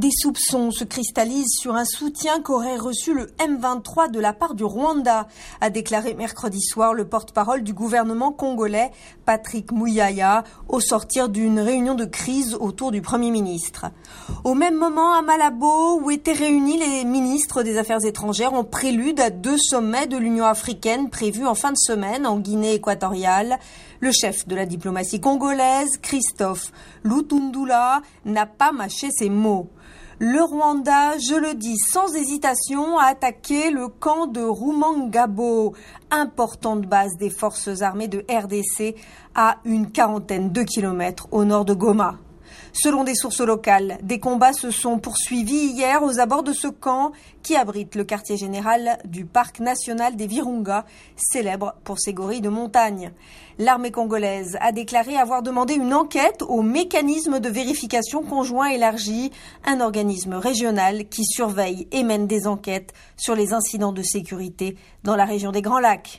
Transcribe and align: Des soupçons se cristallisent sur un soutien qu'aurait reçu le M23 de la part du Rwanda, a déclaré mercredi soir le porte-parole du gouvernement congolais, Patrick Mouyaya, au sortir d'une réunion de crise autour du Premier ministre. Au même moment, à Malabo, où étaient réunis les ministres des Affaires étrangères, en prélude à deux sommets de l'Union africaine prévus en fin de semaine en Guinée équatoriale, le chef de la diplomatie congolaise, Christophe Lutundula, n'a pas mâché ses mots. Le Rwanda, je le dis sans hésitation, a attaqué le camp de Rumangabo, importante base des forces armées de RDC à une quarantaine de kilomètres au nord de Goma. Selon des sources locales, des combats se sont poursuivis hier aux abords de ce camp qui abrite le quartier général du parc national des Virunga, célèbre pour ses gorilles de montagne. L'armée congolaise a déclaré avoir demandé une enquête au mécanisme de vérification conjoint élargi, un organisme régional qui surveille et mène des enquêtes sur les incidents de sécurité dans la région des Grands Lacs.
Des 0.00 0.08
soupçons 0.18 0.70
se 0.70 0.82
cristallisent 0.82 1.58
sur 1.60 1.76
un 1.76 1.84
soutien 1.84 2.40
qu'aurait 2.40 2.78
reçu 2.78 3.12
le 3.12 3.26
M23 3.38 4.10
de 4.10 4.18
la 4.18 4.32
part 4.32 4.54
du 4.54 4.64
Rwanda, 4.64 5.28
a 5.60 5.68
déclaré 5.68 6.14
mercredi 6.14 6.62
soir 6.62 6.94
le 6.94 7.06
porte-parole 7.06 7.62
du 7.62 7.74
gouvernement 7.74 8.32
congolais, 8.32 8.92
Patrick 9.26 9.72
Mouyaya, 9.72 10.44
au 10.70 10.80
sortir 10.80 11.28
d'une 11.28 11.60
réunion 11.60 11.94
de 11.94 12.06
crise 12.06 12.54
autour 12.58 12.92
du 12.92 13.02
Premier 13.02 13.30
ministre. 13.30 13.90
Au 14.42 14.54
même 14.54 14.74
moment, 14.74 15.12
à 15.12 15.20
Malabo, 15.20 16.00
où 16.00 16.10
étaient 16.10 16.32
réunis 16.32 16.78
les 16.78 17.04
ministres 17.04 17.62
des 17.62 17.76
Affaires 17.76 18.02
étrangères, 18.02 18.54
en 18.54 18.64
prélude 18.64 19.20
à 19.20 19.28
deux 19.28 19.58
sommets 19.58 20.06
de 20.06 20.16
l'Union 20.16 20.46
africaine 20.46 21.10
prévus 21.10 21.46
en 21.46 21.54
fin 21.54 21.72
de 21.72 21.78
semaine 21.78 22.26
en 22.26 22.38
Guinée 22.38 22.72
équatoriale, 22.72 23.58
le 24.00 24.12
chef 24.12 24.48
de 24.48 24.56
la 24.56 24.64
diplomatie 24.64 25.20
congolaise, 25.20 25.98
Christophe 26.00 26.72
Lutundula, 27.04 28.00
n'a 28.24 28.46
pas 28.46 28.72
mâché 28.72 29.10
ses 29.10 29.28
mots. 29.28 29.68
Le 30.22 30.42
Rwanda, 30.42 31.16
je 31.16 31.34
le 31.34 31.54
dis 31.54 31.78
sans 31.78 32.14
hésitation, 32.14 32.98
a 32.98 33.06
attaqué 33.06 33.70
le 33.70 33.88
camp 33.88 34.26
de 34.26 34.42
Rumangabo, 34.42 35.72
importante 36.10 36.82
base 36.82 37.16
des 37.16 37.30
forces 37.30 37.80
armées 37.80 38.06
de 38.06 38.22
RDC 38.28 38.96
à 39.34 39.56
une 39.64 39.90
quarantaine 39.90 40.52
de 40.52 40.62
kilomètres 40.62 41.26
au 41.30 41.46
nord 41.46 41.64
de 41.64 41.72
Goma. 41.72 42.18
Selon 42.72 43.04
des 43.04 43.14
sources 43.14 43.40
locales, 43.40 43.98
des 44.02 44.18
combats 44.18 44.52
se 44.52 44.70
sont 44.70 44.98
poursuivis 44.98 45.66
hier 45.66 46.02
aux 46.02 46.18
abords 46.18 46.42
de 46.42 46.52
ce 46.52 46.68
camp 46.68 47.12
qui 47.42 47.56
abrite 47.56 47.94
le 47.94 48.04
quartier 48.04 48.36
général 48.36 48.98
du 49.04 49.24
parc 49.24 49.60
national 49.60 50.16
des 50.16 50.26
Virunga, 50.26 50.84
célèbre 51.16 51.74
pour 51.84 51.98
ses 51.98 52.12
gorilles 52.12 52.40
de 52.40 52.48
montagne. 52.48 53.12
L'armée 53.58 53.90
congolaise 53.90 54.56
a 54.60 54.72
déclaré 54.72 55.16
avoir 55.16 55.42
demandé 55.42 55.74
une 55.74 55.94
enquête 55.94 56.42
au 56.42 56.62
mécanisme 56.62 57.40
de 57.40 57.48
vérification 57.48 58.22
conjoint 58.22 58.70
élargi, 58.70 59.30
un 59.66 59.80
organisme 59.80 60.34
régional 60.34 61.08
qui 61.08 61.24
surveille 61.24 61.86
et 61.92 62.02
mène 62.02 62.26
des 62.26 62.46
enquêtes 62.46 62.92
sur 63.16 63.34
les 63.34 63.52
incidents 63.52 63.92
de 63.92 64.02
sécurité 64.02 64.76
dans 65.04 65.16
la 65.16 65.24
région 65.24 65.52
des 65.52 65.62
Grands 65.62 65.78
Lacs. 65.78 66.18